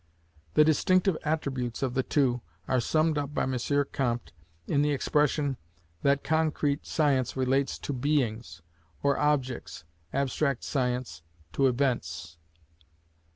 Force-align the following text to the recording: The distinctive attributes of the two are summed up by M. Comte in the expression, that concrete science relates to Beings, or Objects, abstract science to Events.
The 0.55 0.63
distinctive 0.63 1.15
attributes 1.23 1.83
of 1.83 1.93
the 1.93 2.01
two 2.01 2.41
are 2.67 2.79
summed 2.79 3.19
up 3.19 3.35
by 3.35 3.43
M. 3.43 3.55
Comte 3.91 4.31
in 4.65 4.81
the 4.81 4.89
expression, 4.93 5.57
that 6.01 6.23
concrete 6.23 6.87
science 6.87 7.37
relates 7.37 7.77
to 7.77 7.93
Beings, 7.93 8.63
or 9.03 9.19
Objects, 9.19 9.83
abstract 10.11 10.63
science 10.63 11.21
to 11.53 11.67
Events. 11.67 12.39